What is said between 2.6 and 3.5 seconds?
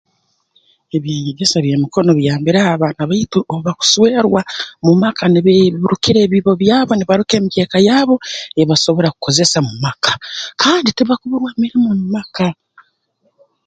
abaana baitu